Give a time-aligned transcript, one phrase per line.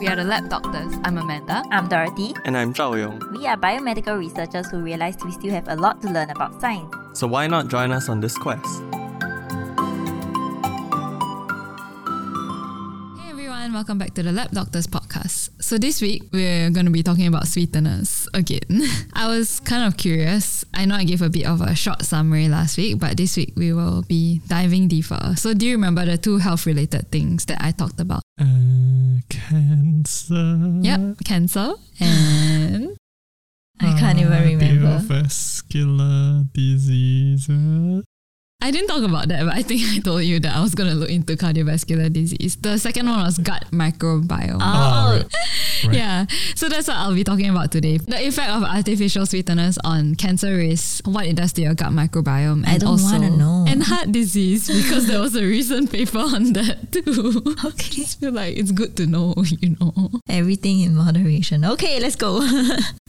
[0.00, 0.96] We are the Lab Doctors.
[1.04, 1.62] I'm Amanda.
[1.70, 2.32] I'm Dorothy.
[2.46, 3.20] And I'm Zhao Yong.
[3.36, 6.88] We are biomedical researchers who realized we still have a lot to learn about science.
[7.12, 8.64] So why not join us on this quest?
[13.20, 14.99] Hey everyone, welcome back to the Lab Doctors podcast.
[15.30, 18.82] So this week we're going to be talking about sweeteners again.
[19.12, 20.64] I was kind of curious.
[20.74, 23.52] I know I gave a bit of a short summary last week, but this week
[23.56, 25.34] we will be diving deeper.
[25.36, 28.22] So do you remember the two health related things that I talked about?
[28.40, 30.80] Uh, cancer.
[30.82, 32.96] Yep, cancer and
[33.80, 34.98] I can't even remember.
[34.98, 38.04] Cardiovascular diseases.
[38.62, 40.90] I didn't talk about that, but I think I told you that I was going
[40.90, 42.56] to look into cardiovascular disease.
[42.56, 44.58] The second one was gut microbiome.
[44.60, 45.34] Oh, right.
[45.86, 45.96] Right.
[45.96, 47.96] Yeah, so that's what I'll be talking about today.
[47.96, 52.66] The effect of artificial sweeteners on cancer risk, what it does to your gut microbiome,
[52.66, 57.56] I and also and heart disease because there was a recent paper on that too.
[57.70, 58.02] Okay.
[58.02, 60.10] I feel like it's good to know, you know.
[60.28, 61.64] Everything in moderation.
[61.64, 62.40] Okay, let's go.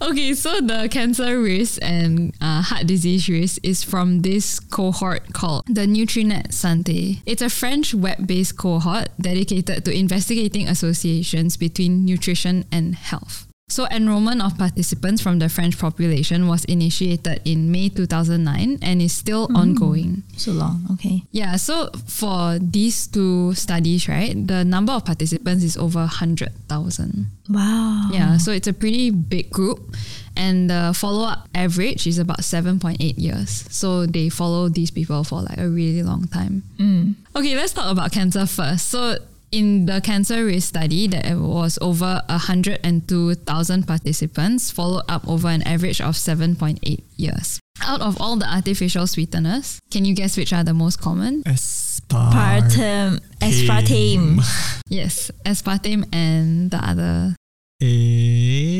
[0.00, 5.66] Okay, so the cancer risk and uh, heart disease risk is from this cohort called
[5.66, 7.18] the Nutrinet Santé.
[7.26, 13.50] It's a French web-based cohort dedicated to investigating associations between nutrition and health.
[13.68, 19.14] So enrollment of participants from the French population was initiated in May 2009 and is
[19.14, 19.56] still mm.
[19.56, 20.22] ongoing.
[20.36, 20.86] so long.
[20.92, 21.24] Okay.
[21.32, 27.26] Yeah, so for these two studies, right, the number of participants is over 100,000.
[27.48, 28.10] Wow.
[28.12, 29.96] Yeah, so it's a pretty big group.
[30.36, 33.64] And the follow up average is about 7.8 years.
[33.70, 36.62] So they follow these people for like a really long time.
[36.78, 37.14] Mm.
[37.36, 38.88] Okay, let's talk about cancer first.
[38.88, 39.16] So
[39.52, 46.00] in the cancer risk study, there was over 102,000 participants, followed up over an average
[46.00, 47.60] of 7.8 years.
[47.82, 51.42] Out of all the artificial sweeteners, can you guess which are the most common?
[51.44, 53.20] Aspartame.
[53.40, 54.38] Aspartame.
[54.40, 54.80] Aspartame.
[54.88, 57.36] Yes, aspartame and the other.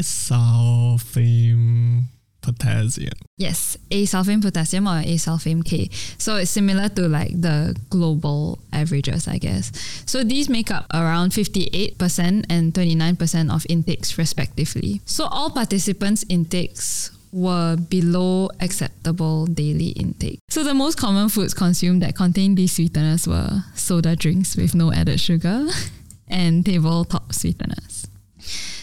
[0.00, 2.04] Acesulfame
[2.40, 3.12] potassium.
[3.36, 5.88] Yes, acesulfame potassium or acesulfame K.
[6.18, 9.72] So it's similar to like the global averages, I guess.
[10.06, 15.00] So these make up around 58% and 29% of intakes respectively.
[15.04, 20.40] So all participants' intakes were below acceptable daily intake.
[20.48, 24.92] So the most common foods consumed that contained these sweeteners were soda drinks with no
[24.92, 25.68] added sugar
[26.28, 28.08] and tabletop sweeteners.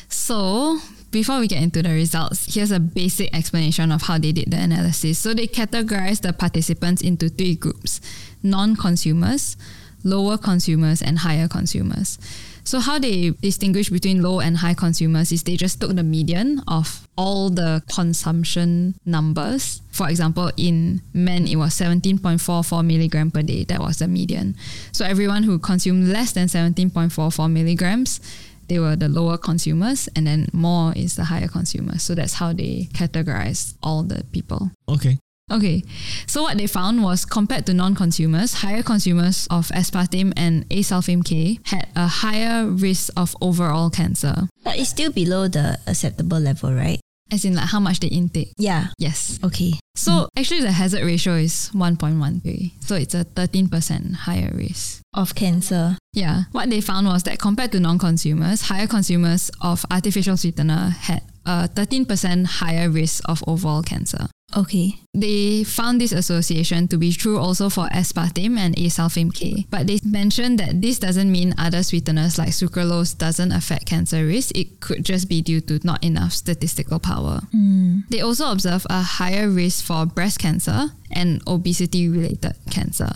[0.09, 0.79] So,
[1.11, 4.57] before we get into the results, here's a basic explanation of how they did the
[4.57, 5.19] analysis.
[5.19, 8.01] So, they categorized the participants into three groups
[8.43, 9.57] non consumers,
[10.03, 12.19] lower consumers, and higher consumers.
[12.67, 16.61] So, how they distinguish between low and high consumers is they just took the median
[16.67, 19.81] of all the consumption numbers.
[19.91, 23.63] For example, in men, it was 17.44 milligram per day.
[23.63, 24.57] That was the median.
[24.91, 28.19] So, everyone who consumed less than 17.44 milligrams
[28.67, 32.03] they were the lower consumers and then more is the higher consumers.
[32.03, 34.71] So that's how they categorize all the people.
[34.89, 35.17] Okay.
[35.49, 35.81] Okay,
[36.25, 41.59] so what they found was compared to non-consumers, higher consumers of aspartame and acesulfame K
[41.63, 44.49] had a higher risk of overall cancer.
[44.65, 46.99] But it's still below the acceptable level, right?
[47.31, 48.53] As in like how much they intake.
[48.57, 48.87] Yeah.
[48.97, 49.39] Yes.
[49.43, 49.73] Okay.
[49.95, 52.71] So actually the hazard ratio is 1.13.
[52.83, 55.01] So it's a 13% higher risk.
[55.13, 55.97] Of cancer.
[56.13, 56.43] Yeah.
[56.51, 61.69] What they found was that compared to non-consumers, higher consumers of artificial sweetener had a
[61.73, 64.27] 13% higher risk of overall cancer.
[64.55, 64.95] Okay.
[65.13, 69.99] They found this association to be true also for aspartame and acesulfame K, but they
[70.05, 74.55] mentioned that this doesn't mean other sweeteners like sucralose doesn't affect cancer risk.
[74.55, 77.41] It could just be due to not enough statistical power.
[77.53, 78.07] Mm.
[78.09, 83.11] They also observe a higher risk for breast cancer and obesity related cancer.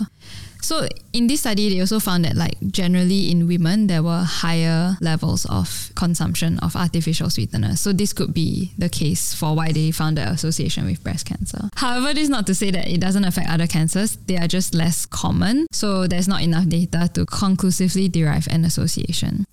[0.62, 4.96] So in this study, they also found that like generally in women, there were higher
[5.02, 7.80] levels of consumption of artificial sweeteners.
[7.80, 11.70] So this could be the case for why they found the association with breast cancer.
[11.76, 14.18] However, this is not to say that it doesn't affect other cancers.
[14.28, 15.68] They are just less common.
[15.72, 19.46] So there's not enough data to conclusively derive an association.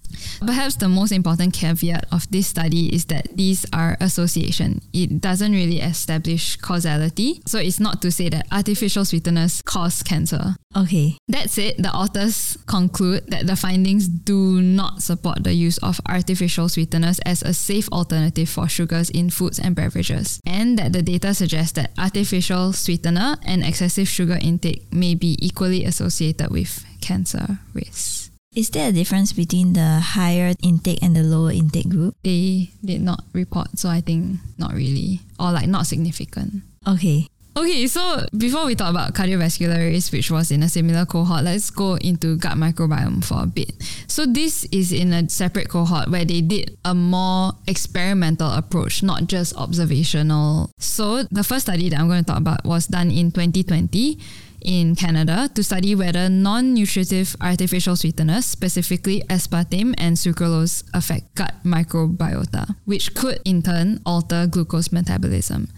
[0.44, 4.80] Perhaps the most important caveat of this study is that these are association.
[4.92, 7.42] It doesn't really establish causality.
[7.46, 10.56] So it's not to say that artificial sweeteners cause cancer.
[10.76, 11.16] Okay.
[11.28, 16.68] That said, the authors conclude that the findings do not support the use of artificial
[16.68, 21.34] sweeteners as a safe alternative for sugars in foods and beverages, and that the data
[21.34, 28.30] suggests that artificial sweetener and excessive sugar intake may be equally associated with cancer risk.
[28.54, 32.16] Is there a difference between the higher intake and the lower intake group?
[32.24, 36.62] They did not report, so I think not really, or like not significant.
[36.86, 37.28] Okay.
[37.56, 41.70] Okay, so before we talk about cardiovascular risk, which was in a similar cohort, let's
[41.70, 43.72] go into gut microbiome for a bit.
[44.06, 49.26] So this is in a separate cohort where they did a more experimental approach, not
[49.26, 50.70] just observational.
[50.78, 54.18] So the first study that I'm going to talk about was done in 2020
[54.60, 62.76] in Canada to study whether non-nutritive artificial sweeteners, specifically aspartame and sucralose, affect gut microbiota,
[62.84, 65.68] which could in turn alter glucose metabolism.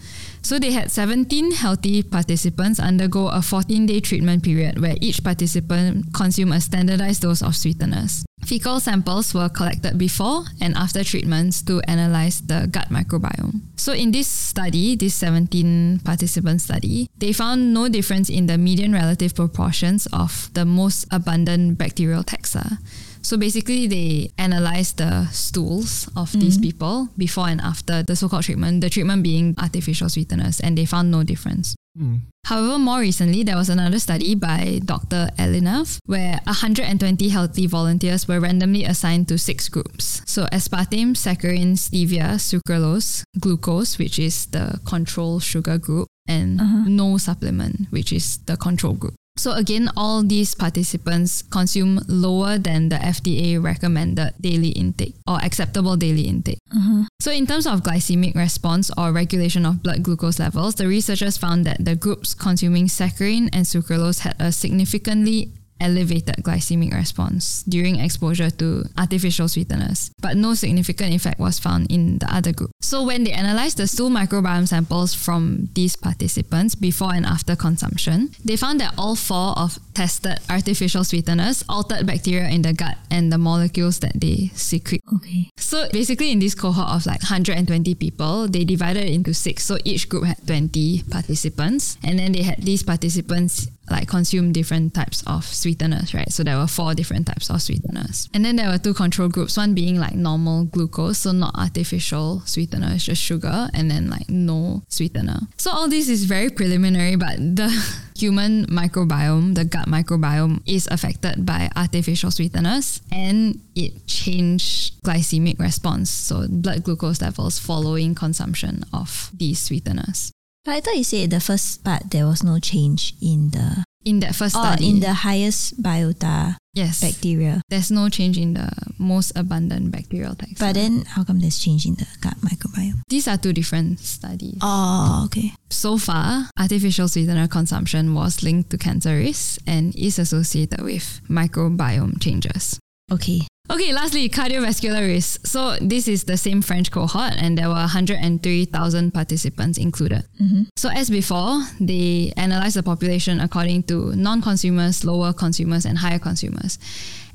[0.41, 6.53] So they had 17 healthy participants undergo a 14-day treatment period where each participant consumed
[6.53, 8.23] a standardized dose of sweeteners.
[8.45, 13.61] Fecal samples were collected before and after treatments to analyze the gut microbiome.
[13.77, 18.93] So in this study, this 17 participant study, they found no difference in the median
[18.93, 22.77] relative proportions of the most abundant bacterial taxa.
[23.21, 26.63] So basically, they analyzed the stools of these mm-hmm.
[26.63, 31.11] people before and after the so-called treatment, the treatment being artificial sweeteners, and they found
[31.11, 31.75] no difference.
[31.97, 32.17] Hmm.
[32.45, 35.29] However, more recently, there was another study by Dr.
[35.37, 40.21] Elinav where 120 healthy volunteers were randomly assigned to six groups.
[40.25, 46.57] So, aspartame, saccharin, stevia, sucralose, glucose, which is the control sugar group, and
[46.87, 49.15] no supplement, which is the control group.
[49.37, 55.95] So again, all these participants consume lower than the FDA recommended daily intake or acceptable
[55.97, 56.59] daily intake.
[56.73, 57.03] Mm-hmm.
[57.19, 61.65] So in terms of glycemic response or regulation of blood glucose levels, the researchers found
[61.65, 65.51] that the groups consuming saccharin and sucralose had a significantly
[65.81, 72.19] elevated glycemic response during exposure to artificial sweeteners, but no significant effect was found in
[72.19, 72.71] the other group.
[72.81, 78.31] So when they analyzed the stool microbiome samples from these participants before and after consumption,
[78.45, 83.31] they found that all four of tested artificial sweeteners altered bacteria in the gut and
[83.31, 85.01] the molecules that they secrete.
[85.15, 85.49] Okay.
[85.57, 89.63] So basically, in this cohort of like 120 people, they divided it into six.
[89.63, 94.93] So each group had 20 participants, and then they had these participants like consume different
[94.93, 95.70] types of sweeteners,
[96.13, 96.31] right?
[96.31, 98.29] So there were four different types of sweeteners.
[98.33, 102.41] And then there were two control groups, one being like normal glucose, so not artificial
[102.45, 105.39] sweetener, it's just sugar, and then like no sweetener.
[105.57, 107.69] So all this is very preliminary, but the
[108.15, 116.09] human microbiome, the gut microbiome, is affected by artificial sweeteners and it changed glycemic response,
[116.09, 120.31] so blood glucose levels following consumption of these sweeteners.
[120.63, 124.19] But I thought you said the first part there was no change in the In
[124.21, 127.61] that first oh, study, in the highest biota yes, bacteria.
[127.69, 130.59] there's no change in the most abundant bacterial taxa.
[130.59, 133.01] But then how come there's change in the gut microbiome?
[133.09, 134.57] these are two different studies.
[134.61, 135.53] Oh, okay.
[135.69, 142.19] So far, artificial sweetener consumption was linked to cancer risk and is associated with microbiome
[142.19, 142.79] changes.
[143.11, 143.41] Okay.
[143.69, 145.47] Okay, lastly, cardiovascular risk.
[145.47, 150.23] So this is the same French cohort and there were 103,000 participants included.
[150.41, 150.63] Mm-hmm.
[150.75, 156.79] So as before, they analyzed the population according to non-consumers, lower consumers and higher consumers.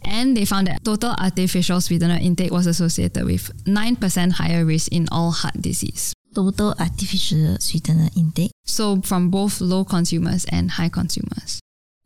[0.04, 5.08] And they found that total artificial sweetener intake was associated with 9% higher risk in
[5.10, 6.12] all heart disease.
[6.34, 8.50] Total artificial sweetener intake.
[8.66, 11.60] So from both low consumers and high consumers.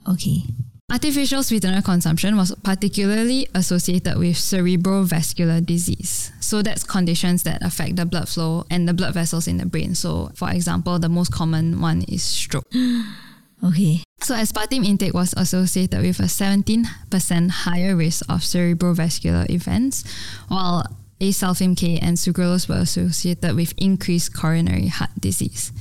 [0.08, 0.44] Okay.
[0.90, 6.32] Artificial sweetener consumption was particularly associated with cerebrovascular disease.
[6.40, 9.94] So that's conditions that affect the blood flow and the blood vessels in the brain.
[9.94, 12.66] So for example, the most common one is stroke.
[13.62, 14.02] Okay.
[14.22, 20.02] So aspartame intake was associated with a 17% higher risk of cerebrovascular events,
[20.48, 20.86] while
[21.20, 25.72] acesulfame K and sucralose were associated with increased coronary heart disease.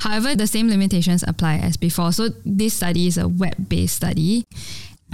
[0.00, 2.12] However, the same limitations apply as before.
[2.12, 4.44] So this study is a web-based study.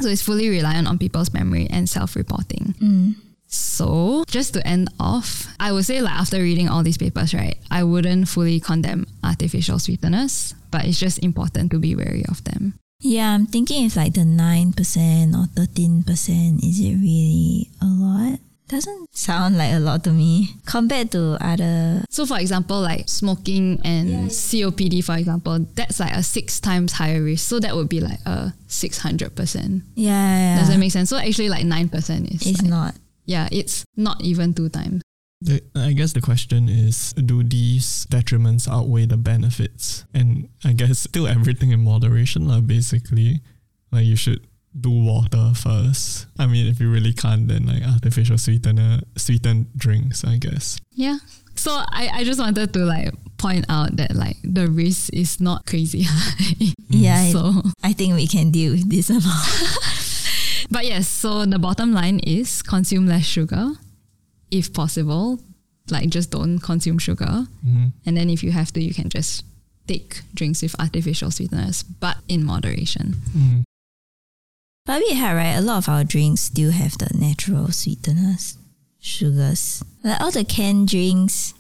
[0.00, 2.75] So it's fully reliant on people's memory and self-reporting.
[2.80, 3.14] Mm.
[3.47, 7.56] So just to end off, I would say like after reading all these papers, right,
[7.71, 12.75] I wouldn't fully condemn artificial sweeteners, but it's just important to be wary of them.
[13.00, 14.73] Yeah, I'm thinking it's like the 9%
[15.35, 16.64] or 13%.
[16.64, 18.40] Is it really a lot?
[18.68, 22.02] Doesn't sound like a lot to me compared to other.
[22.11, 27.23] So for example, like smoking and COPD, for example, that's like a six times higher
[27.23, 27.46] risk.
[27.49, 29.82] So that would be like a 600%.
[29.94, 30.58] Yeah, yeah.
[30.58, 31.11] Does that make sense?
[31.11, 32.94] So actually like 9% is It's like- not.
[33.25, 35.02] yeah, it's not even two times.
[35.42, 40.04] The, I guess the question is do these detriments outweigh the benefits?
[40.14, 43.42] And I guess still everything in moderation, lah, basically.
[43.92, 44.40] Like you should
[44.78, 46.26] do water first.
[46.38, 50.78] I mean, if you really can't, then like artificial sweetener, sweetened drinks, I guess.
[50.92, 51.18] Yeah.
[51.54, 55.64] So I, I just wanted to like point out that like the risk is not
[55.66, 56.73] crazy high.
[56.88, 59.25] Yeah, So I think we can deal with this amount.
[60.68, 63.71] But yes, so the bottom line is consume less sugar
[64.50, 65.38] if possible.
[65.90, 67.47] Like just don't consume sugar.
[67.64, 67.92] Mhm.
[68.04, 69.45] And then if you have to, you can just
[69.87, 73.14] take drinks with artificial sweeteners, but in moderation.
[73.30, 73.62] Mm.
[74.87, 75.57] But a bit hard, right?
[75.57, 78.57] A lot of our drinks still have the natural sweeteners,
[79.00, 79.83] sugars.
[80.05, 81.55] Like all the canned drinks.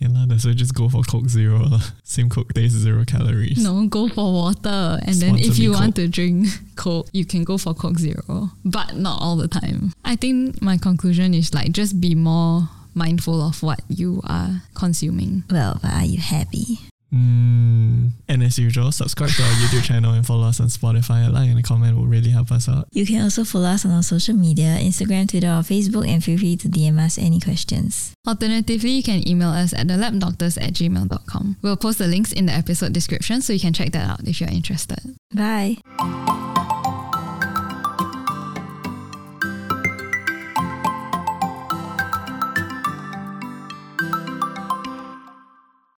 [0.00, 1.60] Yeah, lah, that's why just go for Coke Zero.
[1.60, 1.82] lah.
[2.04, 3.62] Same Coke tastes zero calories.
[3.62, 4.98] No, go for water.
[5.04, 5.94] And then if you me, want Coke.
[5.96, 6.46] to drink
[6.76, 9.92] Coke, you can go for Coke Zero, but not all the time.
[10.02, 15.44] I think my conclusion is like just be more mindful of what you are consuming.
[15.50, 16.78] Well, but are you happy?
[17.12, 18.10] Mm.
[18.28, 21.26] And as usual, subscribe to our YouTube channel and follow us on Spotify.
[21.26, 22.86] A like and a comment will really help us out.
[22.92, 26.38] You can also follow us on our social media, Instagram, Twitter, or Facebook, and feel
[26.38, 28.14] free to DM us any questions.
[28.26, 31.56] Alternatively, you can email us at thelabdoctors at gmail.com.
[31.62, 34.40] We'll post the links in the episode description so you can check that out if
[34.40, 35.00] you're interested.
[35.34, 35.78] Bye.